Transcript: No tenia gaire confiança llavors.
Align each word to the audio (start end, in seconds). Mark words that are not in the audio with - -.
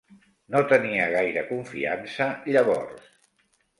No 0.53 0.61
tenia 0.71 1.03
gaire 1.15 1.43
confiança 1.51 2.31
llavors. 2.57 3.13